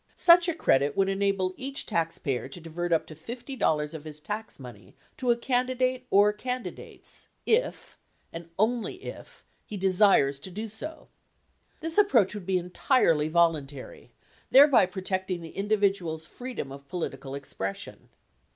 [0.17, 4.59] Such a credit would enable each taxpayer to divert up to $50 of his tax
[4.59, 7.99] money to a candidate or candidates if,
[8.33, 11.07] and only if, he desires to do so.
[11.81, 14.11] This approach would be entirely voluntary,
[14.49, 18.09] thereby protecting the individual's freedom of political expression.